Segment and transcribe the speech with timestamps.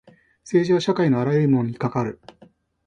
[0.43, 2.19] 政治は社会のあらゆるものに関わる。